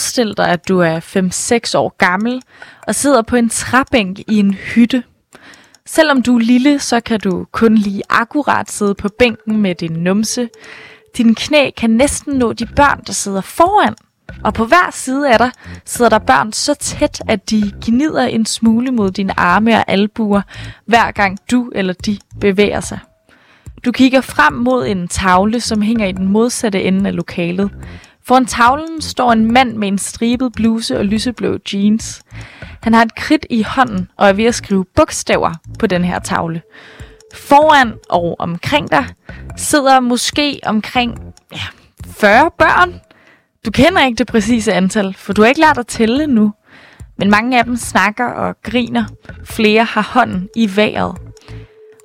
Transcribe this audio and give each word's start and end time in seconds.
Forestil 0.00 0.36
dig, 0.36 0.48
at 0.48 0.68
du 0.68 0.78
er 0.78 1.00
5-6 1.74 1.78
år 1.78 1.94
gammel 1.98 2.42
og 2.86 2.94
sidder 2.94 3.22
på 3.22 3.36
en 3.36 3.48
træbænk 3.48 4.18
i 4.18 4.38
en 4.38 4.54
hytte. 4.54 5.02
Selvom 5.86 6.22
du 6.22 6.36
er 6.36 6.40
lille, 6.40 6.78
så 6.78 7.00
kan 7.00 7.20
du 7.20 7.46
kun 7.52 7.74
lige 7.74 8.02
akkurat 8.10 8.70
sidde 8.70 8.94
på 8.94 9.08
bænken 9.18 9.56
med 9.56 9.74
din 9.74 9.92
numse. 9.92 10.48
Dine 11.16 11.34
knæ 11.34 11.70
kan 11.76 11.90
næsten 11.90 12.34
nå 12.34 12.52
de 12.52 12.66
børn, 12.66 13.00
der 13.06 13.12
sidder 13.12 13.40
foran. 13.40 13.94
Og 14.44 14.54
på 14.54 14.64
hver 14.64 14.90
side 14.92 15.32
af 15.32 15.38
dig 15.38 15.50
sidder 15.84 16.08
der 16.08 16.18
børn 16.18 16.52
så 16.52 16.74
tæt, 16.74 17.22
at 17.28 17.50
de 17.50 17.72
gnider 17.84 18.22
en 18.22 18.46
smule 18.46 18.90
mod 18.90 19.10
dine 19.10 19.40
arme 19.40 19.74
og 19.76 19.84
albuer, 19.88 20.42
hver 20.86 21.10
gang 21.10 21.38
du 21.50 21.70
eller 21.74 21.92
de 21.92 22.18
bevæger 22.40 22.80
sig. 22.80 22.98
Du 23.84 23.92
kigger 23.92 24.20
frem 24.20 24.52
mod 24.52 24.86
en 24.86 25.08
tavle, 25.08 25.60
som 25.60 25.82
hænger 25.82 26.06
i 26.06 26.12
den 26.12 26.28
modsatte 26.28 26.82
ende 26.82 27.08
af 27.08 27.16
lokalet. 27.16 27.70
Foran 28.26 28.46
tavlen 28.46 29.00
står 29.00 29.32
en 29.32 29.52
mand 29.52 29.76
med 29.76 29.88
en 29.88 29.98
stribet 29.98 30.52
bluse 30.52 30.98
og 30.98 31.04
lyseblå 31.04 31.58
jeans. 31.72 32.22
Han 32.82 32.94
har 32.94 33.02
et 33.02 33.14
kridt 33.14 33.46
i 33.50 33.62
hånden 33.62 34.08
og 34.16 34.28
er 34.28 34.32
ved 34.32 34.44
at 34.44 34.54
skrive 34.54 34.84
bogstaver 34.96 35.54
på 35.78 35.86
den 35.86 36.04
her 36.04 36.18
tavle. 36.18 36.62
Foran 37.34 37.92
og 38.08 38.36
omkring 38.38 38.90
dig 38.90 39.06
sidder 39.56 40.00
måske 40.00 40.60
omkring 40.62 41.18
ja, 41.52 41.62
40 42.06 42.50
børn. 42.58 43.00
Du 43.66 43.70
kender 43.70 44.06
ikke 44.06 44.18
det 44.18 44.26
præcise 44.26 44.72
antal, 44.72 45.14
for 45.14 45.32
du 45.32 45.42
har 45.42 45.48
ikke 45.48 45.60
lært 45.60 45.78
at 45.78 45.86
tælle 45.86 46.26
nu. 46.26 46.52
Men 47.18 47.30
mange 47.30 47.58
af 47.58 47.64
dem 47.64 47.76
snakker 47.76 48.26
og 48.26 48.56
griner. 48.62 49.04
Flere 49.44 49.84
har 49.84 50.02
hånden 50.02 50.48
i 50.56 50.76
vejret. 50.76 51.29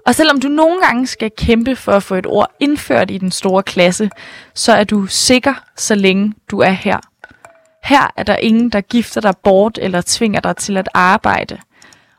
Og 0.06 0.16
selvom 0.16 0.40
du 0.40 0.48
nogle 0.48 0.82
gange 0.82 1.08
skal 1.08 1.32
kæmpe 1.38 1.76
for 1.76 1.92
at 1.92 2.04
få 2.04 2.16
et 2.16 2.26
ord 2.28 2.52
indført 2.60 3.12
i 3.12 3.18
den 3.18 3.32
store 3.32 3.64
klasse, 3.64 4.10
så 4.54 4.74
er 4.74 4.84
du 4.84 5.06
sikker, 5.06 5.54
så 5.78 5.96
længe 5.96 6.34
du 6.52 6.60
er 6.60 6.72
her. 6.72 7.00
Her 7.84 8.12
er 8.18 8.24
der 8.24 8.36
ingen, 8.36 8.70
der 8.70 8.82
gifter 8.82 9.22
dig 9.22 9.34
bort 9.44 9.80
eller 9.82 10.02
tvinger 10.06 10.40
dig 10.40 10.56
til 10.56 10.78
at 10.78 10.90
arbejde. 10.94 11.58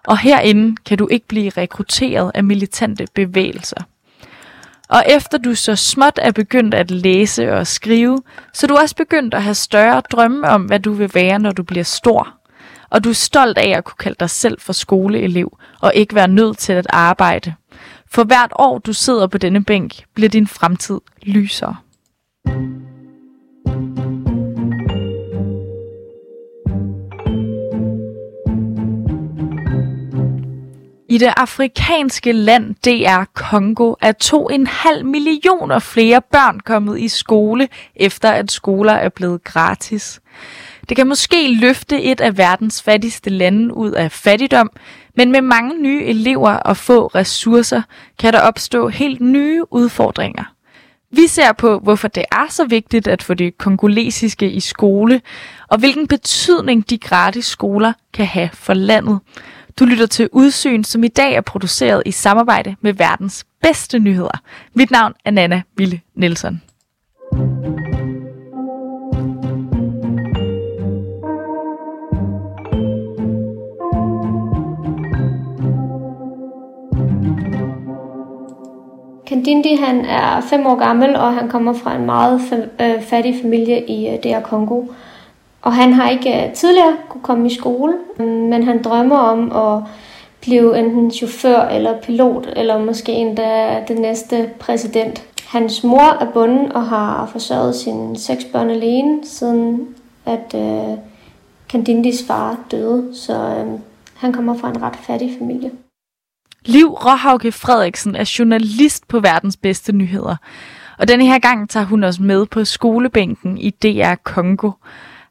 Og 0.06 0.18
herinde 0.18 0.76
kan 0.86 0.98
du 0.98 1.08
ikke 1.10 1.26
blive 1.28 1.50
rekrutteret 1.50 2.30
af 2.34 2.44
militante 2.44 3.06
bevægelser. 3.14 3.80
Og 4.88 5.04
efter 5.08 5.38
du 5.38 5.54
så 5.54 5.76
småt 5.76 6.18
er 6.22 6.32
begyndt 6.32 6.74
at 6.74 6.90
læse 6.90 7.52
og 7.52 7.66
skrive, 7.66 8.22
så 8.52 8.66
er 8.66 8.68
du 8.68 8.76
også 8.76 8.96
begyndt 8.96 9.34
at 9.34 9.42
have 9.42 9.54
større 9.54 10.02
drømme 10.12 10.48
om, 10.48 10.62
hvad 10.62 10.80
du 10.80 10.92
vil 10.92 11.10
være, 11.14 11.38
når 11.38 11.52
du 11.52 11.62
bliver 11.62 11.84
stor. 11.84 12.34
Og 12.90 13.04
du 13.04 13.08
er 13.08 13.14
stolt 13.14 13.58
af 13.58 13.68
at 13.76 13.84
kunne 13.84 13.98
kalde 13.98 14.16
dig 14.20 14.30
selv 14.30 14.60
for 14.60 14.72
skoleelev 14.72 15.58
og 15.80 15.92
ikke 15.94 16.14
være 16.14 16.28
nødt 16.28 16.58
til 16.58 16.72
at 16.72 16.86
arbejde. 16.90 17.54
For 18.10 18.24
hvert 18.24 18.52
år 18.58 18.78
du 18.78 18.92
sidder 18.92 19.26
på 19.26 19.38
denne 19.38 19.64
bænk, 19.64 20.04
bliver 20.14 20.28
din 20.28 20.46
fremtid 20.46 21.00
lysere. 21.22 21.76
I 31.08 31.18
det 31.18 31.32
afrikanske 31.36 32.32
land 32.32 32.74
DR 32.74 33.24
Kongo 33.34 33.94
er 34.00 34.12
2,5 34.98 35.02
millioner 35.02 35.78
flere 35.78 36.22
børn 36.32 36.60
kommet 36.60 37.00
i 37.00 37.08
skole, 37.08 37.68
efter 37.96 38.30
at 38.30 38.50
skoler 38.50 38.92
er 38.92 39.08
blevet 39.08 39.44
gratis. 39.44 40.20
Det 40.88 40.96
kan 40.96 41.06
måske 41.06 41.54
løfte 41.54 42.02
et 42.02 42.20
af 42.20 42.38
verdens 42.38 42.82
fattigste 42.82 43.30
lande 43.30 43.74
ud 43.74 43.90
af 43.90 44.12
fattigdom, 44.12 44.70
men 45.16 45.32
med 45.32 45.40
mange 45.40 45.82
nye 45.82 46.04
elever 46.04 46.50
og 46.50 46.76
få 46.76 47.06
ressourcer 47.06 47.82
kan 48.18 48.32
der 48.32 48.40
opstå 48.40 48.88
helt 48.88 49.20
nye 49.20 49.64
udfordringer. 49.70 50.44
Vi 51.10 51.26
ser 51.26 51.52
på, 51.52 51.78
hvorfor 51.78 52.08
det 52.08 52.24
er 52.32 52.46
så 52.50 52.64
vigtigt 52.64 53.08
at 53.08 53.22
få 53.22 53.34
det 53.34 53.58
kongolesiske 53.58 54.50
i 54.50 54.60
skole, 54.60 55.20
og 55.68 55.78
hvilken 55.78 56.06
betydning 56.06 56.90
de 56.90 56.98
gratis 56.98 57.46
skoler 57.46 57.92
kan 58.12 58.26
have 58.26 58.50
for 58.52 58.74
landet. 58.74 59.18
Du 59.78 59.84
lytter 59.84 60.06
til 60.06 60.28
Udsyn, 60.32 60.84
som 60.84 61.04
i 61.04 61.08
dag 61.08 61.34
er 61.34 61.40
produceret 61.40 62.02
i 62.06 62.10
samarbejde 62.10 62.76
med 62.80 62.92
verdens 62.92 63.46
bedste 63.62 63.98
nyheder. 63.98 64.40
Mit 64.74 64.90
navn 64.90 65.14
er 65.24 65.30
Nana 65.30 65.62
Ville 65.76 66.00
Nielsen. 66.14 66.62
Kandindi 79.46 79.74
han 79.74 80.04
er 80.04 80.40
fem 80.40 80.66
år 80.66 80.74
gammel, 80.74 81.16
og 81.16 81.34
han 81.34 81.48
kommer 81.48 81.72
fra 81.72 81.96
en 81.96 82.06
meget 82.06 82.40
øh, 82.80 83.02
fattig 83.02 83.34
familie 83.42 83.86
i 83.86 84.08
øh, 84.08 84.18
DR 84.22 84.40
Kongo. 84.40 84.82
Og 85.62 85.72
han 85.72 85.92
har 85.92 86.10
ikke 86.10 86.46
øh, 86.46 86.52
tidligere 86.52 86.96
kunne 87.08 87.22
komme 87.22 87.46
i 87.46 87.54
skole, 87.54 87.94
men 88.18 88.62
han 88.62 88.82
drømmer 88.82 89.16
om 89.16 89.52
at 89.52 89.82
blive 90.40 90.78
enten 90.78 91.10
chauffør 91.10 91.60
eller 91.60 92.00
pilot, 92.00 92.48
eller 92.56 92.84
måske 92.84 93.12
endda 93.12 93.82
den 93.88 94.00
næste 94.00 94.50
præsident. 94.58 95.24
Hans 95.48 95.84
mor 95.84 96.16
er 96.20 96.32
bunden 96.32 96.72
og 96.72 96.82
har 96.82 97.26
forsørget 97.26 97.74
sine 97.74 98.18
seks 98.18 98.44
børn 98.44 98.70
alene, 98.70 99.18
siden 99.24 99.88
at 100.24 100.54
øh, 100.54 100.98
Kandindis 101.68 102.24
far 102.26 102.58
døde, 102.70 103.10
så 103.14 103.32
øh, 103.32 103.66
han 104.14 104.32
kommer 104.32 104.54
fra 104.54 104.68
en 104.68 104.82
ret 104.82 104.96
fattig 104.96 105.36
familie. 105.38 105.70
Liv 106.66 106.86
Råhauke 106.86 107.52
Frederiksen 107.52 108.16
er 108.16 108.34
journalist 108.38 109.08
på 109.08 109.20
verdens 109.20 109.56
bedste 109.56 109.92
nyheder. 109.92 110.36
Og 110.98 111.08
denne 111.08 111.26
her 111.26 111.38
gang 111.38 111.70
tager 111.70 111.86
hun 111.86 112.04
os 112.04 112.20
med 112.20 112.46
på 112.46 112.64
skolebænken 112.64 113.58
i 113.58 113.70
DR 113.70 114.14
Kongo. 114.24 114.70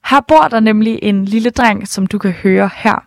Her 0.09 0.21
bor 0.27 0.47
der 0.47 0.59
nemlig 0.59 0.99
en 1.01 1.25
lille 1.25 1.49
dreng, 1.49 1.87
som 1.87 2.07
du 2.07 2.17
kan 2.17 2.31
høre 2.31 2.69
her. 2.75 3.05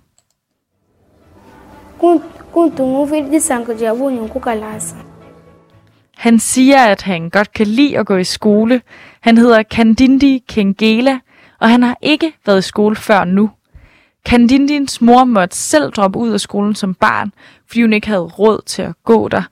Han 6.16 6.38
siger, 6.38 6.84
at 6.84 7.02
han 7.02 7.30
godt 7.30 7.52
kan 7.52 7.66
lide 7.66 7.98
at 7.98 8.06
gå 8.06 8.16
i 8.16 8.24
skole. 8.24 8.82
Han 9.20 9.38
hedder 9.38 9.62
Kandindi 9.62 10.44
Kengela, 10.48 11.18
og 11.60 11.70
han 11.70 11.82
har 11.82 11.96
ikke 12.02 12.32
været 12.46 12.58
i 12.58 12.62
skole 12.62 12.96
før 12.96 13.24
nu. 13.24 13.50
Kandindins 14.28 15.00
mor 15.00 15.24
måtte 15.24 15.56
selv 15.56 15.92
droppe 15.92 16.18
ud 16.18 16.30
af 16.30 16.40
skolen 16.40 16.74
som 16.74 16.94
barn, 16.94 17.32
fordi 17.66 17.82
hun 17.82 17.92
ikke 17.92 18.06
havde 18.06 18.20
råd 18.20 18.62
til 18.66 18.82
at 18.82 18.94
gå 19.04 19.28
der. 19.28 19.42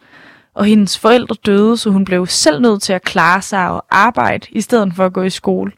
Og 0.55 0.65
hendes 0.65 0.99
forældre 0.99 1.37
døde, 1.47 1.77
så 1.77 1.91
hun 1.91 2.05
blev 2.05 2.27
selv 2.27 2.61
nødt 2.61 2.83
til 2.83 2.93
at 2.93 3.03
klare 3.03 3.43
sig 3.43 3.71
og 3.71 3.85
arbejde, 3.91 4.47
i 4.51 4.61
stedet 4.61 4.93
for 4.97 5.07
at 5.07 5.13
gå 5.13 5.23
i 5.23 5.31
skole. 5.31 5.73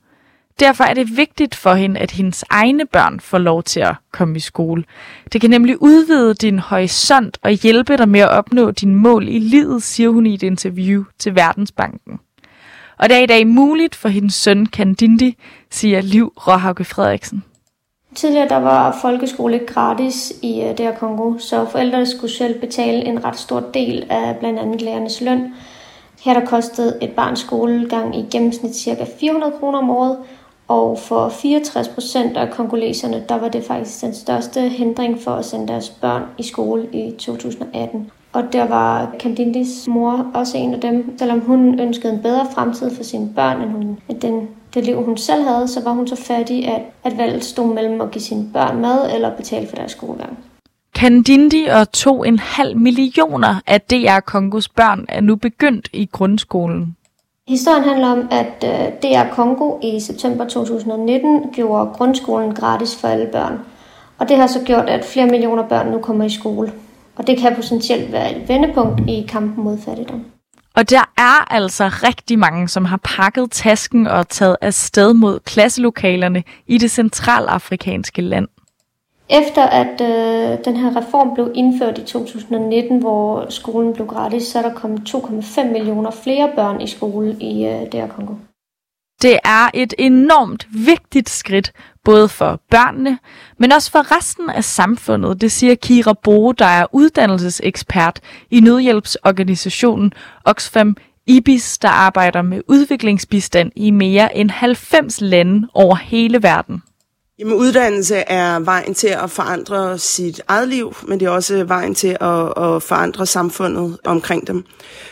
Derfor 0.61 0.85
er 0.85 0.95
det 0.95 1.17
vigtigt 1.17 1.55
for 1.55 1.75
hende, 1.75 2.01
at 2.01 2.11
hendes 2.11 2.45
egne 2.51 2.87
børn 2.87 3.21
får 3.21 3.39
lov 3.39 3.63
til 3.63 3.81
at 3.81 3.95
komme 4.13 4.37
i 4.37 4.41
skole. 4.41 4.85
Det 5.33 5.41
kan 5.41 5.51
nemlig 5.51 5.83
udvide 5.83 6.35
din 6.35 6.59
horisont 6.59 7.39
og 7.43 7.51
hjælpe 7.51 7.97
dig 7.97 8.09
med 8.09 8.21
at 8.21 8.31
opnå 8.31 8.71
dine 8.71 8.95
mål 8.95 9.29
i 9.29 9.39
livet, 9.39 9.83
siger 9.83 10.11
hun 10.11 10.27
i 10.27 10.35
et 10.35 10.43
interview 10.43 11.05
til 11.19 11.35
Verdensbanken. 11.35 12.21
Og 12.99 13.09
det 13.09 13.17
er 13.17 13.23
i 13.23 13.27
dag 13.27 13.47
muligt 13.47 13.95
for 13.95 14.09
hendes 14.09 14.35
søn 14.35 14.67
Kandindi, 14.67 15.37
siger 15.71 16.01
Liv 16.01 16.33
Råhauke 16.37 16.85
Frederiksen. 16.85 17.45
Tidligere 18.15 18.49
der 18.49 18.57
var 18.57 18.99
folkeskole 19.03 19.55
ikke 19.55 19.67
gratis 19.67 20.33
i 20.43 20.61
uh, 20.61 20.69
det 20.69 20.81
her 20.81 20.95
Kongo, 20.95 21.39
så 21.39 21.65
forældrene 21.65 22.07
skulle 22.07 22.33
selv 22.33 22.61
betale 22.61 23.05
en 23.05 23.25
ret 23.25 23.39
stor 23.39 23.61
del 23.61 24.07
af 24.11 24.37
blandt 24.37 24.59
andet 24.59 24.83
lærernes 24.83 25.21
løn. 25.21 25.55
Her 26.25 26.35
der 26.35 26.47
kostede 26.47 26.99
et 27.03 27.11
barns 27.11 27.41
skolegang 27.41 28.19
i 28.19 28.27
gennemsnit 28.31 28.77
ca. 28.77 29.07
400 29.21 29.53
kroner 29.61 29.79
om 29.79 29.91
året, 29.91 30.19
og 30.69 30.99
for 30.99 31.29
64 31.29 31.89
procent 31.89 32.37
af 32.37 32.51
kongoleserne, 32.51 33.25
der 33.29 33.39
var 33.39 33.49
det 33.49 33.65
faktisk 33.65 34.01
den 34.01 34.15
største 34.15 34.61
hindring 34.61 35.21
for 35.21 35.31
at 35.31 35.45
sende 35.45 35.69
deres 35.69 35.91
børn 35.91 36.23
i 36.39 36.43
skole 36.43 36.89
i 36.93 37.11
2018. 37.19 38.11
Og 38.33 38.53
der 38.53 38.67
var 38.67 39.15
Candindis 39.19 39.89
mor 39.89 40.27
også 40.35 40.59
en 40.59 40.75
af 40.75 40.81
dem. 40.81 41.19
Selvom 41.19 41.41
hun 41.41 41.81
ønskede 41.81 42.13
en 42.13 42.23
bedre 42.23 42.47
fremtid 42.55 42.97
for 42.97 43.03
sine 43.03 43.33
børn, 43.37 43.63
end, 43.63 43.71
hun, 43.71 43.99
end 44.09 44.21
den, 44.21 44.49
det 44.75 44.85
liv, 44.85 45.03
hun 45.03 45.17
selv 45.17 45.43
havde, 45.43 45.69
så 45.69 45.85
var 45.85 45.93
hun 45.93 46.09
så 46.09 46.17
fattig, 46.17 46.69
at, 46.69 46.83
at 47.05 47.19
valget 47.19 47.45
stod 47.45 47.75
mellem 47.75 48.01
at 48.01 48.11
give 48.11 48.23
sine 48.23 48.51
børn 48.53 48.81
mad 48.81 49.15
eller 49.15 49.37
betale 49.37 49.67
for 49.69 49.77
deres 49.77 49.93
skolegang. 49.93 50.39
Kandindi 50.95 51.67
og 51.67 51.87
2,5 51.97 52.75
millioner 52.75 53.55
af 53.67 53.81
DR 53.81 54.21
Kongos 54.21 54.69
børn 54.69 55.05
er 55.09 55.21
nu 55.21 55.37
begyndt 55.37 55.89
i 55.93 56.09
grundskolen. 56.13 56.97
Historien 57.49 57.85
handler 57.85 58.09
om, 58.09 58.29
at 58.31 58.65
øh, 58.65 58.93
DR 59.03 59.35
Kongo 59.35 59.79
i 59.83 60.01
september 60.01 60.45
2019 60.45 61.51
gjorde 61.53 61.91
grundskolen 61.95 62.55
gratis 62.55 62.97
for 62.97 63.09
alle 63.09 63.27
børn. 63.33 63.59
Og 64.19 64.29
det 64.29 64.37
har 64.37 64.47
så 64.47 64.61
gjort, 64.65 64.89
at 64.89 65.05
flere 65.05 65.27
millioner 65.27 65.69
børn 65.69 65.91
nu 65.91 65.99
kommer 65.99 66.25
i 66.25 66.31
skole. 66.31 66.73
Og 67.17 67.27
det 67.27 67.39
kan 67.39 67.55
potentielt 67.55 68.13
være 68.13 68.37
et 68.37 68.49
vendepunkt 68.49 69.01
i 69.09 69.27
kampen 69.29 69.65
mod 69.65 69.79
fattigdom. 69.79 70.25
Og 70.79 70.91
der 70.91 71.13
er 71.17 71.53
altså 71.53 71.85
rigtig 71.85 72.39
mange, 72.39 72.69
som 72.69 72.85
har 72.85 73.01
pakket 73.05 73.51
tasken 73.51 74.07
og 74.07 74.29
taget 74.29 74.57
afsted 74.61 75.15
mod 75.15 75.41
klasselokalerne 75.41 76.43
i 76.67 76.79
det 76.79 76.91
centralafrikanske 76.91 78.23
land. 78.23 78.49
Efter 79.31 79.63
at 79.63 80.01
øh, 80.01 80.65
den 80.65 80.77
her 80.77 80.97
reform 80.97 81.35
blev 81.35 81.53
indført 81.55 81.99
i 81.99 82.03
2019, 82.05 82.99
hvor 82.99 83.47
skolen 83.51 83.95
blev 83.95 84.07
gratis, 84.07 84.43
så 84.43 84.59
er 84.59 84.63
der 84.63 84.75
kommet 84.75 85.15
2,5 85.15 85.73
millioner 85.73 86.11
flere 86.11 86.53
børn 86.57 86.81
i 86.81 86.87
skole 86.87 87.37
i 87.41 87.67
øh, 87.67 87.93
DR 87.93 88.07
Kongo. 88.07 88.35
Det 89.23 89.39
er 89.45 89.71
et 89.75 89.95
enormt 89.99 90.67
vigtigt 90.87 91.29
skridt, 91.29 91.73
både 92.09 92.29
for 92.29 92.61
børnene, 92.71 93.19
men 93.59 93.73
også 93.73 93.91
for 93.91 94.17
resten 94.17 94.51
af 94.51 94.65
samfundet, 94.65 95.41
det 95.41 95.53
siger 95.53 95.75
Kira 95.75 96.13
Bo, 96.25 96.53
der 96.53 96.65
er 96.65 96.87
uddannelsesekspert 96.93 98.21
i 98.51 98.61
nødhjælpsorganisationen 98.61 100.13
Oxfam 100.45 100.97
IBIS, 101.27 101.79
der 101.79 101.89
arbejder 101.89 102.43
med 102.43 102.61
udviklingsbistand 102.69 103.73
i 103.77 103.91
mere 103.91 104.37
end 104.37 104.51
90 104.51 105.21
lande 105.21 105.69
over 105.75 105.97
hele 105.97 106.43
verden. 106.43 106.83
Jamen, 107.39 107.55
uddannelse 107.55 108.17
er 108.17 108.59
vejen 108.59 108.95
til 108.95 109.09
at 109.09 109.31
forandre 109.31 109.99
sit 109.99 110.43
eget 110.49 110.69
liv, 110.69 110.97
men 111.09 111.21
det 111.21 111.27
er 111.27 111.31
også 111.31 111.65
vejen 111.65 111.95
til 111.95 112.17
at, 112.21 112.65
at 112.65 112.83
forandre 112.83 113.27
samfundet 113.27 113.99
omkring 114.05 114.47
dem. 114.47 114.65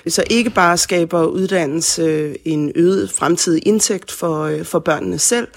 Så 0.09 0.25
ikke 0.31 0.51
bare 0.51 0.77
skaber 0.77 1.25
uddannelse 1.25 2.37
en 2.49 2.73
øget 2.75 3.11
fremtidig 3.11 3.67
indtægt 3.67 4.13
for, 4.13 4.43
øh, 4.43 4.65
for 4.65 4.79
børnene 4.79 5.19
selv, 5.19 5.49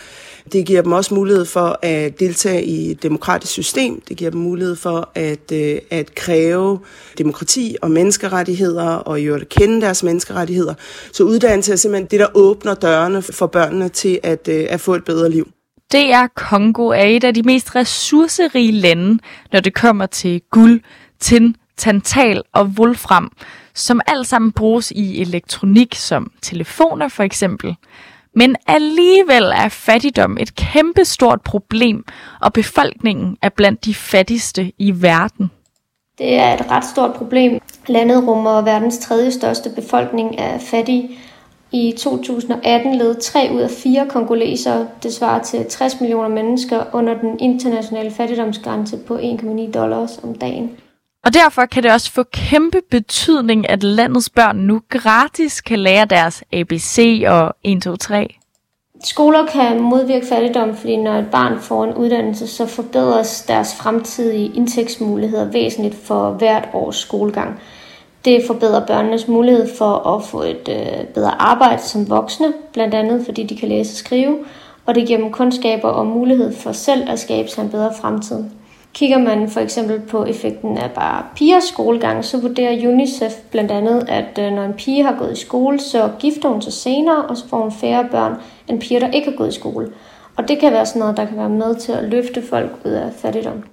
det 0.53 0.65
giver 0.65 0.81
dem 0.81 0.91
også 0.91 1.13
mulighed 1.13 1.45
for 1.45 1.79
at 1.81 2.19
deltage 2.19 2.63
i 2.63 2.91
et 2.91 3.03
demokratisk 3.03 3.51
system. 3.51 4.01
Det 4.09 4.17
giver 4.17 4.31
dem 4.31 4.41
mulighed 4.41 4.75
for 4.75 5.09
at, 5.15 5.51
øh, 5.53 5.77
at 5.89 6.15
kræve 6.15 6.79
demokrati 7.17 7.75
og 7.81 7.91
menneskerettigheder, 7.91 8.87
og 8.87 9.21
jo 9.21 9.35
at 9.35 9.49
kende 9.49 9.81
deres 9.81 10.03
menneskerettigheder. 10.03 10.73
Så 11.13 11.23
uddannelse 11.23 11.71
er 11.71 11.75
simpelthen 11.75 12.07
det, 12.11 12.19
der 12.19 12.27
åbner 12.33 12.73
dørene 12.73 13.21
for 13.21 13.47
børnene 13.47 13.89
til 13.89 14.19
at, 14.23 14.47
øh, 14.47 14.65
at 14.69 14.79
få 14.81 14.95
et 14.95 15.05
bedre 15.05 15.29
liv. 15.31 15.51
Det 15.91 16.11
er 16.13 16.27
Kongo 16.35 16.87
er 16.87 17.03
et 17.03 17.23
af 17.23 17.33
de 17.33 17.43
mest 17.43 17.75
ressourcerige 17.75 18.71
lande, 18.71 19.19
når 19.51 19.59
det 19.59 19.73
kommer 19.73 20.05
til 20.05 20.41
guld, 20.51 20.81
tin, 21.19 21.55
tantal 21.77 22.43
og 22.53 22.65
wolfram, 22.65 23.31
som 23.75 24.01
alt 24.07 24.27
sammen 24.27 24.51
bruges 24.51 24.91
i 24.91 25.21
elektronik 25.21 25.95
som 25.95 26.31
telefoner 26.41 27.07
for 27.07 27.23
eksempel. 27.23 27.75
Men 28.41 28.55
alligevel 28.67 29.43
er 29.43 29.69
fattigdom 29.69 30.37
et 30.39 30.55
kæmpestort 30.55 31.41
problem, 31.41 32.05
og 32.41 32.53
befolkningen 32.53 33.37
er 33.41 33.49
blandt 33.49 33.85
de 33.85 33.93
fattigste 33.93 34.71
i 34.77 34.91
verden. 35.01 35.51
Det 36.17 36.33
er 36.33 36.53
et 36.53 36.71
ret 36.71 36.85
stort 36.85 37.13
problem. 37.13 37.59
Landet 37.87 38.27
rummer 38.27 38.61
verdens 38.61 38.97
tredje 38.97 39.31
største 39.31 39.69
befolkning 39.75 40.39
af 40.39 40.61
fattige. 40.61 41.09
I 41.71 41.93
2018 41.97 42.95
led 42.95 43.15
3 43.21 43.49
ud 43.53 43.61
af 43.61 43.69
4 43.69 44.07
kongolesere, 44.09 44.87
det 45.03 45.13
svarer 45.13 45.43
til 45.43 45.65
60 45.69 45.99
millioner 45.99 46.29
mennesker, 46.29 46.83
under 46.93 47.13
den 47.21 47.39
internationale 47.39 48.11
fattigdomsgrænse 48.11 48.97
på 48.97 49.17
1,9 49.17 49.71
dollars 49.71 50.19
om 50.23 50.35
dagen. 50.35 50.71
Og 51.25 51.33
derfor 51.33 51.65
kan 51.65 51.83
det 51.83 51.91
også 51.91 52.11
få 52.11 52.23
kæmpe 52.23 52.81
betydning, 52.91 53.69
at 53.69 53.83
landets 53.83 54.29
børn 54.29 54.57
nu 54.57 54.81
gratis 54.89 55.61
kan 55.61 55.79
lære 55.79 56.05
deres 56.05 56.43
ABC 56.53 57.23
og 57.27 57.55
1, 57.63 57.81
2, 57.81 57.95
3. 57.95 58.35
Skoler 59.03 59.45
kan 59.45 59.81
modvirke 59.81 60.25
fattigdom, 60.25 60.75
fordi 60.75 60.97
når 60.97 61.13
et 61.13 61.27
barn 61.31 61.59
får 61.59 61.83
en 61.83 61.93
uddannelse, 61.93 62.47
så 62.47 62.65
forbedres 62.65 63.41
deres 63.41 63.75
fremtidige 63.75 64.51
indtægtsmuligheder 64.55 65.51
væsentligt 65.51 65.95
for 65.95 66.31
hvert 66.31 66.69
års 66.73 66.95
skolegang. 66.95 67.59
Det 68.25 68.43
forbedrer 68.47 68.85
børnenes 68.85 69.27
mulighed 69.27 69.67
for 69.77 70.15
at 70.15 70.23
få 70.23 70.41
et 70.41 70.69
øh, 70.69 71.05
bedre 71.13 71.41
arbejde 71.41 71.81
som 71.81 72.09
voksne, 72.09 72.53
blandt 72.73 72.93
andet 72.93 73.25
fordi 73.25 73.43
de 73.43 73.57
kan 73.57 73.69
læse 73.69 73.93
og 73.93 73.97
skrive, 73.97 74.37
og 74.85 74.95
det 74.95 75.07
giver 75.07 75.19
dem 75.19 75.31
kundskaber 75.31 75.89
og 75.89 76.05
mulighed 76.05 76.55
for 76.55 76.71
selv 76.71 77.09
at 77.09 77.19
skabe 77.19 77.49
sig 77.49 77.61
en 77.61 77.69
bedre 77.69 77.93
fremtid. 78.01 78.43
Kigger 78.93 79.17
man 79.17 79.49
for 79.49 79.59
eksempel 79.59 79.99
på 79.99 80.25
effekten 80.25 80.77
af 80.77 80.91
bare 80.91 81.23
pigers 81.35 81.63
skolegang, 81.63 82.25
så 82.25 82.41
vurderer 82.41 82.87
UNICEF 82.87 83.33
blandt 83.51 83.71
andet, 83.71 84.05
at 84.09 84.39
øh, 84.39 84.51
når 84.51 84.63
en 84.63 84.73
pige 84.73 85.03
har 85.03 85.15
gået 85.19 85.31
i 85.37 85.45
skole, 85.45 85.79
så 85.79 86.11
gifter 86.19 86.49
hun 86.49 86.61
sig 86.61 86.73
senere, 86.73 87.25
og 87.25 87.37
så 87.37 87.47
får 87.47 87.61
hun 87.61 87.71
færre 87.71 88.07
børn 88.11 88.35
end 88.67 88.81
piger, 88.81 88.99
der 88.99 89.11
ikke 89.11 89.29
har 89.29 89.37
gået 89.37 89.49
i 89.49 89.59
skole. 89.59 89.91
Og 90.37 90.47
det 90.47 90.59
kan 90.59 90.71
være 90.71 90.85
sådan 90.85 90.99
noget, 90.99 91.17
der 91.17 91.25
kan 91.25 91.37
være 91.37 91.49
med 91.49 91.75
til 91.75 91.91
at 91.91 92.03
løfte 92.03 92.43
folk 92.49 92.71
ud 92.85 92.91
af 92.91 93.11
fattigdom. 93.21 93.63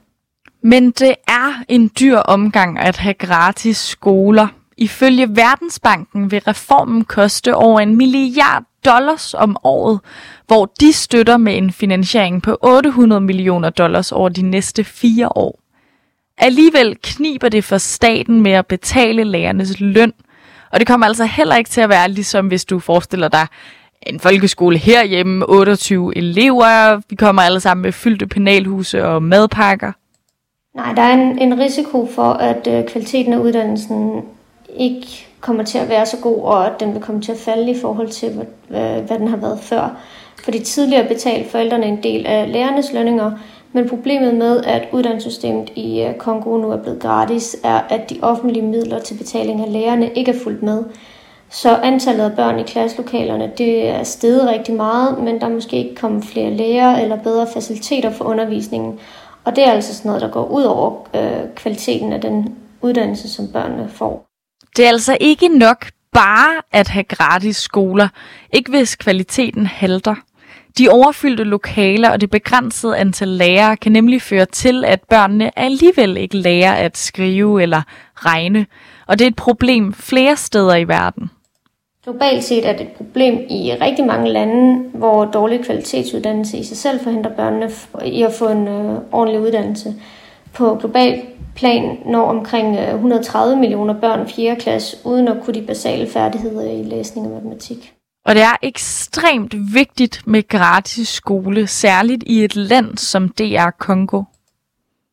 Men 0.63 0.91
det 0.91 1.15
er 1.29 1.65
en 1.69 1.91
dyr 2.01 2.19
omgang 2.19 2.79
at 2.79 2.97
have 2.97 3.15
gratis 3.15 3.77
skoler. 3.77 4.49
Ifølge 4.77 5.37
Verdensbanken 5.37 6.31
vil 6.31 6.41
reformen 6.41 7.05
koste 7.05 7.55
over 7.55 7.81
en 7.81 7.97
milliard 7.97 8.63
dollars 8.87 9.35
om 9.35 9.57
året, 9.65 10.01
hvor 10.47 10.73
de 10.81 10.93
støtter 10.93 11.37
med 11.37 11.57
en 11.57 11.73
finansiering 11.73 12.43
på 12.43 12.59
800 12.63 13.21
millioner 13.21 13.71
dollars 13.71 14.13
over 14.13 14.29
de 14.29 14.43
næste 14.43 14.85
fire 14.85 15.29
år. 15.37 15.61
Alligevel 16.39 16.97
kniber 17.03 17.49
det 17.49 17.65
for 17.65 17.79
staten 17.79 18.41
med 18.41 18.53
at 18.53 18.67
betale 18.67 19.25
lærernes 19.25 19.81
løn, 19.81 20.13
og 20.73 20.79
det 20.81 20.87
kommer 20.87 21.07
altså 21.07 21.25
heller 21.25 21.57
ikke 21.57 21.71
til 21.71 21.81
at 21.81 21.89
være 21.89 22.09
ligesom 22.09 22.47
hvis 22.47 22.65
du 22.65 22.79
forestiller 22.79 23.29
dig 23.29 23.47
en 24.03 24.21
folkeskole 24.21 24.79
herhjemme, 24.79 25.49
28 25.49 26.17
elever, 26.17 27.01
vi 27.09 27.17
kommer 27.17 27.43
alle 27.43 27.61
sammen 27.61 27.83
med 27.83 27.93
fyldte 27.93 28.27
penalhuse 28.27 29.05
og 29.05 29.23
madpakker. 29.23 29.93
Nej, 30.75 30.93
der 30.93 31.03
er 31.03 31.13
en, 31.13 31.39
en 31.39 31.59
risiko 31.59 32.09
for, 32.15 32.33
at 32.33 32.67
øh, 32.67 32.85
kvaliteten 32.85 33.33
af 33.33 33.39
uddannelsen 33.39 34.23
ikke 34.77 35.27
kommer 35.47 35.65
til 35.65 35.79
at 35.79 35.89
være 35.89 36.07
så 36.07 36.17
god, 36.23 36.43
og 36.43 36.67
at 36.67 36.81
den 36.81 36.95
vil 36.95 37.03
komme 37.03 37.21
til 37.21 37.33
at 37.33 37.39
falde 37.39 37.71
i 37.71 37.81
forhold 37.81 38.09
til, 38.09 38.47
hvad, 38.69 39.01
hvad 39.01 39.19
den 39.19 39.29
har 39.29 39.37
været 39.37 39.59
før. 39.61 39.99
Fordi 40.45 40.59
tidligere 40.59 41.09
betalte 41.09 41.51
forældrene 41.51 41.87
en 41.87 42.03
del 42.03 42.27
af 42.27 42.53
lærernes 42.53 42.93
lønninger, 42.93 43.31
men 43.73 43.89
problemet 43.89 44.35
med, 44.35 44.65
at 44.65 44.89
uddannelsessystemet 44.93 45.71
i 45.75 46.03
øh, 46.03 46.15
Kongo 46.15 46.57
nu 46.57 46.71
er 46.71 46.77
blevet 46.77 47.01
gratis, 47.01 47.57
er, 47.65 47.81
at 47.89 48.11
de 48.11 48.19
offentlige 48.23 48.67
midler 48.67 48.99
til 48.99 49.15
betaling 49.15 49.61
af 49.61 49.73
lærerne 49.73 50.11
ikke 50.15 50.31
er 50.31 50.39
fulgt 50.45 50.63
med. 50.63 50.85
Så 51.51 51.77
antallet 51.77 52.25
af 52.25 52.37
børn 52.37 52.59
i 52.59 52.63
klasselokalerne, 52.63 53.53
det 53.59 53.89
er 53.89 54.03
steget 54.03 54.49
rigtig 54.49 54.75
meget, 54.75 55.19
men 55.19 55.41
der 55.41 55.47
er 55.47 55.51
måske 55.51 55.77
ikke 55.77 55.95
kommet 55.95 56.25
flere 56.25 56.51
lærere 56.51 57.03
eller 57.03 57.17
bedre 57.17 57.47
faciliteter 57.55 58.11
for 58.11 58.25
undervisningen. 58.25 58.99
Og 59.45 59.57
det 59.57 59.67
er 59.67 59.73
altså 59.73 59.95
sådan 59.95 60.09
noget, 60.09 60.23
der 60.23 60.31
går 60.31 60.45
ud 60.45 60.63
over 60.63 61.09
øh, 61.15 61.55
kvaliteten 61.55 62.13
af 62.13 62.21
den 62.21 62.57
uddannelse, 62.83 63.29
som 63.29 63.49
børnene 63.53 63.89
får. 63.89 64.26
Det 64.77 64.85
er 64.85 64.89
altså 64.89 65.17
ikke 65.21 65.49
nok 65.49 65.87
bare 66.13 66.63
at 66.73 66.89
have 66.89 67.05
gratis 67.05 67.57
skoler, 67.57 68.09
ikke 68.53 68.71
hvis 68.71 68.97
kvaliteten 68.97 69.67
halter. 69.67 70.15
De 70.79 70.89
overfyldte 70.89 71.45
lokaler 71.45 72.11
og 72.11 72.21
det 72.21 72.31
begrænsede 72.31 72.97
antal 72.97 73.29
lærere 73.29 73.77
kan 73.77 73.93
nemlig 73.93 74.23
føre 74.23 74.45
til, 74.45 74.85
at 74.85 75.01
børnene 75.03 75.59
alligevel 75.59 76.17
ikke 76.17 76.37
lærer 76.37 76.75
at 76.75 76.97
skrive 76.99 77.63
eller 77.63 77.83
regne, 78.15 78.67
og 79.07 79.19
det 79.19 79.25
er 79.25 79.29
et 79.29 79.37
problem 79.37 79.93
flere 79.93 80.37
steder 80.37 80.77
i 80.77 80.89
verden. 80.89 81.31
Globalt 82.05 82.45
set 82.45 82.69
er 82.69 82.73
det 82.73 82.81
et 82.81 82.93
problem 82.93 83.35
i 83.51 83.73
rigtig 83.81 84.05
mange 84.07 84.33
lande, 84.33 84.89
hvor 84.95 85.25
dårlig 85.25 85.65
kvalitetsuddannelse 85.65 86.59
i 86.59 86.65
sig 86.65 86.77
selv 86.77 87.01
forhindrer 87.01 87.33
børnene 87.37 87.71
i 88.05 88.23
at 88.23 88.33
få 88.33 88.49
en 88.49 88.69
øh, 88.69 88.99
ordentlig 89.13 89.41
uddannelse. 89.41 89.95
På 90.57 90.75
global 90.75 91.23
plan 91.57 91.99
når 92.07 92.29
omkring 92.29 92.79
130 92.79 93.55
øh, 93.55 93.61
millioner 93.61 94.01
børn 94.01 94.29
4. 94.29 94.57
klasse 94.57 94.97
uden 95.05 95.29
at 95.29 95.37
kunne 95.45 95.55
de 95.55 95.67
basale 95.67 96.11
færdigheder 96.11 96.71
i 96.71 96.83
læsning 96.83 97.27
og 97.27 97.33
matematik. 97.33 97.93
Og 98.25 98.35
det 98.35 98.43
er 98.43 98.57
ekstremt 98.63 99.55
vigtigt 99.75 100.23
med 100.27 100.49
gratis 100.49 101.09
skole, 101.09 101.67
særligt 101.67 102.25
i 102.27 102.45
et 102.45 102.57
land 102.57 102.97
som 102.97 103.29
DR 103.29 103.71
Kongo. 103.79 104.23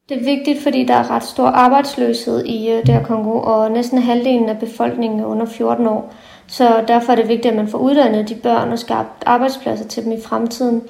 Det 0.09 0.17
er 0.17 0.35
vigtigt, 0.35 0.63
fordi 0.63 0.85
der 0.85 0.93
er 0.93 1.12
ret 1.12 1.23
stor 1.23 1.47
arbejdsløshed 1.47 2.45
i 2.45 2.71
øh, 2.71 2.85
DR 2.85 3.03
Kongo, 3.03 3.39
og 3.39 3.71
næsten 3.71 3.97
halvdelen 3.97 4.50
af 4.50 4.59
befolkningen 4.59 5.19
er 5.19 5.25
under 5.25 5.45
14 5.45 5.88
år. 5.88 6.13
Så 6.47 6.83
derfor 6.88 7.12
er 7.12 7.15
det 7.15 7.27
vigtigt, 7.27 7.51
at 7.51 7.55
man 7.55 7.67
får 7.67 7.77
uddannet 7.77 8.29
de 8.29 8.35
børn 8.35 8.71
og 8.71 8.79
skabt 8.79 9.23
arbejdspladser 9.25 9.88
til 9.88 10.03
dem 10.03 10.12
i 10.12 10.21
fremtiden 10.21 10.81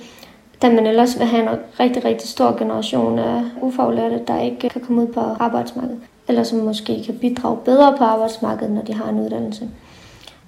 da 0.64 0.70
man 0.70 0.88
ellers 0.88 1.20
vil 1.20 1.28
have 1.28 1.44
en 1.44 1.60
rigtig, 1.80 2.06
rigtig 2.06 2.30
stor 2.30 2.58
generation 2.58 3.20
af 3.20 3.42
ufaglærte, 3.62 4.22
der 4.28 4.42
ikke 4.42 4.70
kan 4.70 4.82
komme 4.82 5.02
ud 5.02 5.08
på 5.08 5.20
arbejdsmarkedet, 5.20 6.00
eller 6.28 6.44
som 6.44 6.60
måske 6.60 7.04
kan 7.06 7.18
bidrage 7.18 7.58
bedre 7.66 7.96
på 7.98 8.04
arbejdsmarkedet, 8.04 8.74
når 8.74 8.82
de 8.82 8.94
har 8.94 9.10
en 9.10 9.20
uddannelse. 9.20 9.70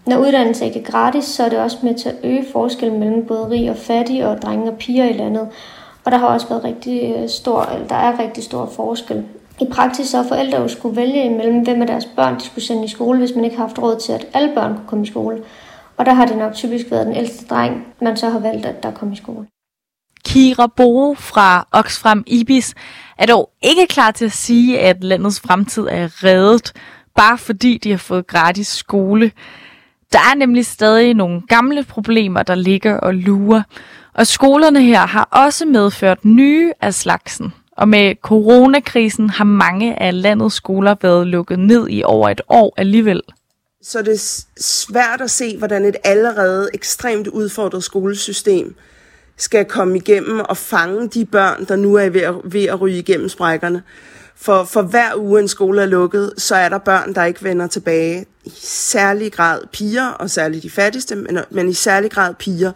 Når 0.05 0.17
uddannelse 0.17 0.65
ikke 0.65 0.79
er 0.79 0.84
gratis, 0.84 1.24
så 1.24 1.43
er 1.43 1.50
det 1.50 1.60
også 1.60 1.77
med 1.84 1.95
til 1.95 2.10
at 2.10 2.15
øge 2.24 2.45
forskellen 2.51 3.00
mellem 3.00 3.25
både 3.25 3.50
rig 3.50 3.69
og 3.69 3.77
fattig 3.77 4.25
og 4.27 4.41
drenge 4.41 4.72
og 4.72 4.77
piger 4.77 5.05
i 5.05 5.13
landet. 5.13 5.48
Og 6.05 6.12
der 6.12 6.17
har 6.17 6.27
også 6.27 6.48
været 6.50 6.63
rigtig 6.63 7.15
øh, 7.17 7.29
stor, 7.29 7.62
eller 7.74 7.88
der 7.88 7.95
er 7.95 8.19
rigtig 8.19 8.43
stor 8.43 8.65
forskel. 8.65 9.25
I 9.62 9.65
praksis 9.72 10.07
så 10.07 10.17
har 10.17 10.27
forældre 10.27 10.62
jo 10.62 10.67
skulle 10.67 10.95
vælge 10.95 11.25
imellem, 11.25 11.63
hvem 11.63 11.81
af 11.81 11.88
deres 11.88 12.05
børn 12.05 12.36
de 12.36 12.41
skulle 12.41 12.65
sende 12.65 12.86
i 12.86 12.88
skole, 12.88 13.19
hvis 13.19 13.36
man 13.36 13.45
ikke 13.45 13.57
har 13.57 13.63
haft 13.63 13.81
råd 13.81 13.95
til, 13.95 14.13
at 14.13 14.27
alle 14.34 14.51
børn 14.55 14.74
kunne 14.74 14.88
komme 14.88 15.03
i 15.03 15.07
skole. 15.07 15.43
Og 15.98 16.05
der 16.05 16.13
har 16.13 16.25
det 16.25 16.38
nok 16.38 16.53
typisk 16.53 16.91
været 16.91 17.07
den 17.07 17.15
ældste 17.15 17.45
dreng, 17.45 17.88
man 18.01 18.17
så 18.17 18.29
har 18.29 18.39
valgt, 18.39 18.65
at 18.65 18.84
der 18.84 18.91
kom 18.91 19.12
i 19.12 19.15
skole. 19.15 19.48
Kira 20.36 20.68
Bo 20.68 21.13
fra 21.13 21.68
Oxfam 21.72 22.24
Ibis 22.27 22.74
er 23.18 23.25
dog 23.25 23.50
ikke 23.63 23.88
klar 23.88 24.12
til 24.12 24.25
at 24.25 24.32
sige, 24.32 24.80
at 24.80 25.04
landets 25.04 25.39
fremtid 25.39 25.84
er 25.84 26.24
reddet, 26.24 26.74
bare 27.15 27.38
fordi 27.38 27.77
de 27.77 27.92
har 27.92 27.98
fået 27.98 28.27
gratis 28.27 28.68
skole. 28.68 29.32
Der 30.12 30.20
er 30.20 30.36
nemlig 30.36 30.65
stadig 30.65 31.13
nogle 31.13 31.42
gamle 31.48 31.84
problemer, 31.84 32.44
der 32.44 32.56
ligger 32.56 32.98
og 32.98 33.13
lurer, 33.13 33.63
og 34.13 34.27
skolerne 34.27 34.82
her 34.82 35.06
har 35.06 35.24
også 35.24 35.65
medført 35.65 36.25
nye 36.25 36.72
af 36.82 36.94
slagsen. 36.94 37.54
Og 37.72 37.88
med 37.88 38.15
coronakrisen 38.22 39.30
har 39.30 39.46
mange 39.46 40.01
af 40.01 40.22
landets 40.22 40.56
skoler 40.56 40.96
været 41.01 41.27
lukket 41.27 41.60
ned 41.60 41.88
i 41.89 42.04
over 42.04 42.30
et 42.30 42.42
år 42.50 42.74
alligevel. 42.77 43.22
Så 43.82 44.01
det 44.01 44.13
er 44.13 44.44
svært 44.62 45.22
at 45.22 45.32
se, 45.32 45.58
hvordan 45.58 45.86
et 45.86 45.96
allerede 46.04 46.70
ekstremt 46.74 47.27
udfordret 47.27 47.84
skolesystem 47.84 48.75
skal 49.38 49.65
komme 49.65 49.98
igennem 49.98 50.39
og 50.39 50.58
fange 50.58 51.08
de 51.08 51.25
børn, 51.25 51.65
der 51.65 51.75
nu 51.75 51.96
er 51.96 52.10
ved 52.10 52.22
at, 52.22 52.36
ved 52.44 52.63
at 52.63 52.82
ryge 52.82 52.98
igennem 52.98 53.30
sprækkerne. 53.30 53.84
For, 54.36 54.63
for 54.63 54.82
hver 54.82 55.15
uge 55.15 55.42
en 55.42 55.48
skole 55.48 55.82
er 55.82 55.86
lukket, 55.86 56.34
så 56.38 56.56
er 56.56 56.70
der 56.70 56.77
børn, 56.77 57.15
der 57.15 57.24
ikke 57.25 57.44
vender 57.44 57.68
tilbage. 57.68 58.25
I 58.46 58.51
særlig 58.63 59.32
grad 59.32 59.62
piger, 59.72 60.08
og 60.08 60.30
særligt 60.30 60.63
de 60.63 60.70
fattigste, 60.70 61.15
men, 61.15 61.39
men 61.50 61.70
i 61.70 61.74
særlig 61.74 62.12
grad 62.12 62.34
piger. 62.34 62.72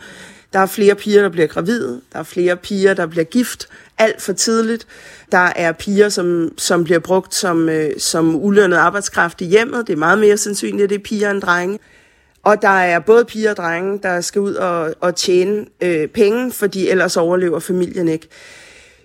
Der 0.54 0.60
er 0.60 0.66
flere 0.66 0.96
piger, 0.96 1.22
der 1.22 1.30
bliver 1.30 1.48
gravide. 1.48 2.02
Der 2.14 2.20
er 2.20 2.24
flere 2.24 2.56
piger, 2.56 2.94
der 2.94 3.06
bliver 3.06 3.24
gift 3.24 3.68
alt 3.98 4.22
for 4.22 4.34
tidligt. 4.34 4.88
Der 5.32 5.52
er 5.56 5.72
piger, 5.72 6.10
som, 6.10 6.52
som 6.58 6.84
bliver 6.84 7.00
brugt 7.00 7.36
som, 7.36 7.70
øh, 7.70 7.92
som 7.98 8.36
ulønnet 8.36 8.78
arbejdskraft 8.78 9.42
i 9.42 9.46
hjemmet. 9.46 9.88
Det 9.88 9.94
er 9.94 9.98
meget 9.98 10.20
mere 10.20 10.38
sandsynligt, 10.38 10.84
at 10.84 10.90
det 10.90 10.96
er 10.96 11.04
piger 11.04 11.32
end 11.32 11.42
drenge. 11.42 11.80
Og 12.50 12.62
der 12.62 12.68
er 12.70 13.00
både 13.00 13.26
piger 13.26 13.52
og 13.52 13.58
drenge, 13.58 14.00
der 14.04 14.22
skal 14.22 14.42
ud 14.42 14.54
og, 14.54 14.94
og 15.00 15.16
tjene 15.16 15.66
øh, 15.82 16.08
penge, 16.08 16.52
fordi 16.52 16.90
ellers 16.90 17.18
overlever 17.18 17.60
familien 17.60 18.08
ikke. 18.08 18.28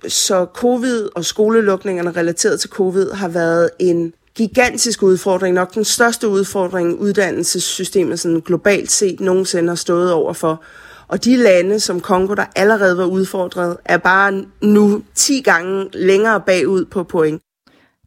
Så 0.08 0.46
covid 0.54 1.08
og 1.14 1.24
skolelukningerne 1.24 2.10
relateret 2.10 2.60
til 2.60 2.70
covid 2.70 3.10
har 3.10 3.28
været 3.28 3.70
en 3.78 4.12
gigantisk 4.34 5.02
udfordring, 5.02 5.54
nok 5.54 5.74
den 5.74 5.84
største 5.84 6.28
udfordring 6.28 6.98
uddannelsessystemet 6.98 8.20
sådan 8.20 8.40
globalt 8.40 8.90
set 8.90 9.20
nogensinde 9.20 9.68
har 9.68 9.76
stået 9.76 10.12
over 10.12 10.32
for. 10.32 10.62
Og 11.08 11.24
de 11.24 11.36
lande, 11.36 11.80
som 11.80 12.00
Kongo, 12.00 12.34
der 12.34 12.44
allerede 12.56 12.98
var 12.98 13.04
udfordret, 13.04 13.76
er 13.84 13.98
bare 13.98 14.44
nu 14.62 15.02
10 15.14 15.40
gange 15.40 15.88
længere 15.92 16.40
bagud 16.40 16.84
på 16.84 17.02
point. 17.02 17.43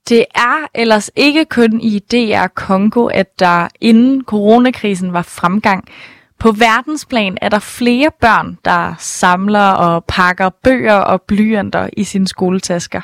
Det 0.09 0.25
er 0.35 0.67
ellers 0.75 1.11
ikke 1.15 1.45
kun 1.45 1.81
i 1.81 1.99
DR 1.99 2.47
Kongo, 2.47 3.05
at 3.05 3.39
der 3.39 3.67
inden 3.81 4.23
coronakrisen 4.23 5.13
var 5.13 5.21
fremgang. 5.21 5.87
På 6.39 6.51
verdensplan 6.51 7.37
er 7.41 7.49
der 7.49 7.59
flere 7.59 8.11
børn, 8.21 8.57
der 8.65 8.95
samler 8.99 9.69
og 9.69 10.05
pakker 10.05 10.49
bøger 10.49 10.93
og 10.93 11.21
blyanter 11.21 11.89
i 11.97 12.03
sine 12.03 12.27
skoletasker. 12.27 13.01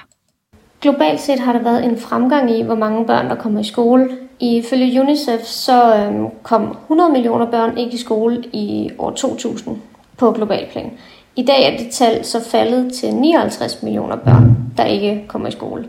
Globalt 0.81 1.21
set 1.21 1.39
har 1.39 1.53
der 1.53 1.63
været 1.63 1.85
en 1.85 1.99
fremgang 1.99 2.51
i, 2.51 2.61
hvor 2.61 2.75
mange 2.75 3.05
børn, 3.05 3.29
der 3.29 3.35
kommer 3.35 3.59
i 3.59 3.63
skole. 3.63 4.09
Ifølge 4.39 5.01
UNICEF 5.01 5.41
så 5.41 5.95
øhm, 5.95 6.25
kom 6.43 6.77
100 6.83 7.11
millioner 7.11 7.45
børn 7.45 7.77
ikke 7.77 7.93
i 7.93 7.97
skole 7.97 8.43
i 8.53 8.89
år 8.97 9.11
2000 9.11 9.77
på 10.17 10.31
global 10.31 10.65
plan. 10.71 10.91
I 11.35 11.45
dag 11.45 11.73
er 11.73 11.77
det 11.77 11.91
tal 11.91 12.25
så 12.25 12.43
faldet 12.51 12.93
til 12.93 13.13
59 13.13 13.83
millioner 13.83 14.15
børn, 14.15 14.57
der 14.77 14.85
ikke 14.85 15.23
kommer 15.27 15.47
i 15.47 15.51
skole. 15.51 15.85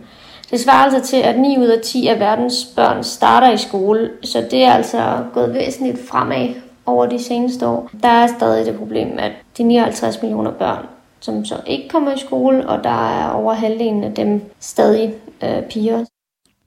Det 0.51 0.61
svarer 0.61 0.85
altså 0.85 1.11
til, 1.11 1.17
at 1.17 1.39
9 1.39 1.59
ud 1.59 1.67
af 1.67 1.81
10 1.81 2.07
af 2.07 2.21
verdens 2.21 2.65
børn 2.77 3.05
starter 3.05 3.53
i 3.53 3.59
skole, 3.59 4.11
så 4.23 4.47
det 4.51 4.65
er 4.65 4.73
altså 4.73 5.25
gået 5.35 5.55
væsentligt 5.55 6.09
fremad 6.09 6.49
over 6.87 7.07
de 7.07 7.25
seneste 7.25 7.67
år. 7.67 7.91
Der 8.03 8.09
er 8.09 8.27
stadig 8.27 8.67
det 8.67 8.77
problem, 8.77 9.19
at 9.19 9.33
de 9.59 9.63
59 9.63 10.23
millioner 10.23 10.51
børn, 10.51 10.87
som 11.21 11.45
så 11.45 11.61
ikke 11.67 11.89
kommer 11.89 12.13
i 12.15 12.19
skole, 12.19 12.69
og 12.69 12.85
der 12.85 13.09
er 13.21 13.31
over 13.31 13.55
halvdelen 13.55 14.05
af 14.05 14.15
dem 14.15 14.43
stadig 14.61 15.15
øh, 15.43 15.63
piger. 15.71 16.05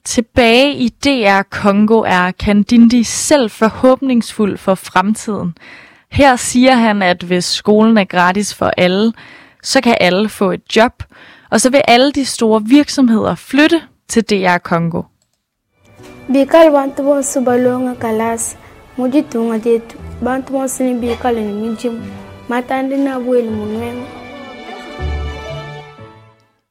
Tilbage 0.04 0.74
i 0.74 0.88
DR 0.88 1.42
Kongo 1.50 2.00
er 2.00 2.30
Kandindi 2.30 3.02
selv 3.02 3.50
forhåbningsfuld 3.50 4.58
for 4.58 4.74
fremtiden. 4.74 5.54
Her 6.10 6.36
siger 6.36 6.74
han, 6.74 7.02
at 7.02 7.22
hvis 7.22 7.44
skolen 7.44 7.98
er 7.98 8.04
gratis 8.04 8.54
for 8.54 8.70
alle, 8.76 9.12
så 9.62 9.80
kan 9.80 9.96
alle 10.00 10.28
få 10.28 10.50
et 10.50 10.76
job, 10.76 11.02
og 11.50 11.60
så 11.60 11.70
vil 11.70 11.80
alle 11.88 12.12
de 12.12 12.24
store 12.24 12.62
virksomheder 12.66 13.34
flytte 13.34 13.80
til 14.08 14.22
DR 14.22 14.58
Kongo. 14.58 15.02
Bikal 16.26 16.70
bantu 16.70 17.02
bon 17.02 17.22
subalonga 17.22 17.94
kalas. 17.94 18.56
Mujitunga 18.96 19.58
det 19.58 19.96
bantu 20.24 20.52
bon 20.52 20.68
sini 20.68 21.00
bikal 21.00 21.34
ni 21.34 21.52
mijim 21.52 22.02
matandi 22.48 22.96
na 22.96 23.18
buel 23.18 23.50
munwen 23.50 24.18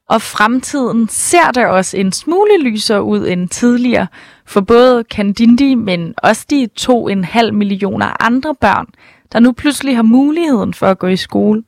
og 0.08 0.22
fremtiden 0.22 1.08
ser 1.08 1.50
der 1.54 1.66
også 1.66 1.96
en 1.96 2.12
smule 2.12 2.58
lysere 2.60 3.02
ud 3.02 3.26
end 3.26 3.48
tidligere. 3.48 4.06
For 4.46 4.60
både 4.60 5.04
Kandindi, 5.04 5.74
men 5.74 6.14
også 6.16 6.46
de 6.50 6.68
2,5 6.80 7.50
millioner 7.50 8.22
andre 8.22 8.54
børn, 8.54 8.86
der 9.32 9.40
nu 9.40 9.52
pludselig 9.52 9.96
har 9.96 10.02
muligheden 10.02 10.74
for 10.74 10.86
at 10.86 10.98
gå 10.98 11.06
i 11.06 11.16
skole. 11.16 11.62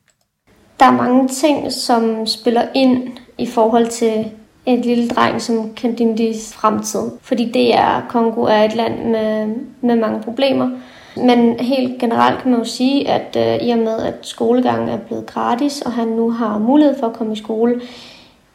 Der 0.81 0.87
er 0.87 0.97
mange 0.97 1.29
ting, 1.29 1.73
som 1.73 2.27
spiller 2.27 2.63
ind 2.75 3.09
i 3.39 3.47
forhold 3.47 3.87
til 3.87 4.31
en 4.67 4.81
lille 4.81 5.09
dreng 5.09 5.43
som 5.43 5.75
Kandindis 5.75 6.55
fremtid. 6.55 7.01
Fordi 7.23 7.51
det 7.53 7.75
er, 7.75 8.07
Kongo 8.09 8.43
er 8.43 8.65
et 8.65 8.75
land 8.75 9.05
med, 9.05 9.47
med 9.81 9.97
mange 9.97 10.23
problemer. 10.23 10.71
Men 11.17 11.61
helt 11.61 12.01
generelt 12.01 12.43
kan 12.43 12.51
man 12.51 12.61
jo 12.61 12.65
sige, 12.65 13.09
at 13.09 13.37
øh, 13.37 13.69
i 13.69 13.71
og 13.71 13.79
med, 13.79 13.99
at 13.99 14.15
skolegangen 14.23 14.89
er 14.89 14.97
blevet 14.97 15.27
gratis, 15.27 15.83
og 15.83 15.93
han 15.93 16.09
nu 16.09 16.31
har 16.31 16.59
mulighed 16.59 16.99
for 16.99 17.07
at 17.07 17.13
komme 17.13 17.33
i 17.33 17.37
skole, 17.37 17.81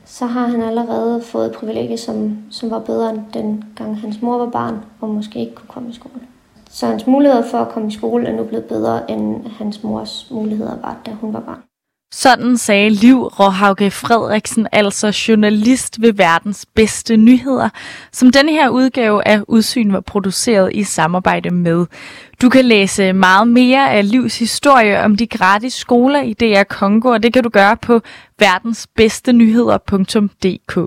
så 0.05 0.25
har 0.25 0.47
han 0.47 0.61
allerede 0.61 1.21
fået 1.21 1.45
et 1.45 1.51
privilegie, 1.51 1.97
som, 1.97 2.37
som 2.51 2.71
var 2.71 2.79
bedre 2.79 3.09
end 3.09 3.19
den 3.33 3.63
gang 3.75 4.01
hans 4.01 4.21
mor 4.21 4.37
var 4.37 4.49
barn, 4.49 4.77
og 5.01 5.09
måske 5.09 5.39
ikke 5.39 5.55
kunne 5.55 5.69
komme 5.69 5.89
i 5.89 5.93
skole. 5.93 6.21
Så 6.69 6.85
hans 6.87 7.07
muligheder 7.07 7.43
for 7.43 7.57
at 7.57 7.69
komme 7.69 7.87
i 7.87 7.91
skole 7.91 8.27
er 8.27 8.35
nu 8.35 8.43
blevet 8.43 8.65
bedre, 8.65 9.11
end 9.11 9.47
hans 9.47 9.83
mors 9.83 10.27
muligheder 10.31 10.75
var, 10.81 10.97
da 11.05 11.11
hun 11.11 11.33
var 11.33 11.39
barn. 11.39 11.74
Sådan 12.17 12.57
sagde 12.57 12.89
Liv 12.89 13.23
Råhauke 13.23 13.91
Frederiksen, 13.91 14.67
altså 14.71 15.25
journalist 15.27 16.01
ved 16.01 16.13
verdens 16.13 16.65
bedste 16.75 17.17
nyheder, 17.17 17.69
som 18.11 18.31
denne 18.31 18.51
her 18.51 18.69
udgave 18.69 19.27
af 19.27 19.41
Udsyn 19.47 19.93
var 19.93 19.99
produceret 19.99 20.73
i 20.73 20.83
samarbejde 20.83 21.51
med. 21.51 21.85
Du 22.41 22.49
kan 22.49 22.65
læse 22.65 23.13
meget 23.13 23.47
mere 23.47 23.91
af 23.91 24.11
Livs 24.11 24.39
historie 24.39 25.03
om 25.03 25.15
de 25.15 25.27
gratis 25.27 25.73
skoler 25.73 26.21
i 26.21 26.33
DR 26.33 26.63
Kongo, 26.63 27.09
og 27.09 27.23
det 27.23 27.33
kan 27.33 27.43
du 27.43 27.49
gøre 27.49 27.77
på 27.77 28.01
verdensbedstenyheder.dk. 28.39 30.79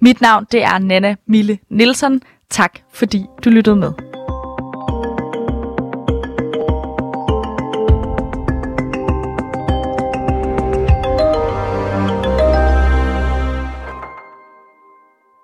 Mit 0.00 0.20
navn 0.20 0.46
det 0.52 0.62
er 0.62 0.78
Nana 0.78 1.14
Mille 1.26 1.58
Nielsen. 1.70 2.22
Tak 2.50 2.78
fordi 2.92 3.24
du 3.44 3.50
lyttede 3.50 3.76
med. 3.76 3.92